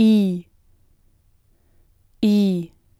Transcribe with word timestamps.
E. 0.00 0.49